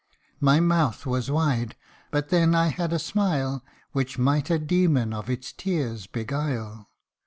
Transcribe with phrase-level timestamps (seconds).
[0.39, 1.75] My mouth was wide,
[2.09, 6.89] but then I had a smile Which might a demon of its tears beguile.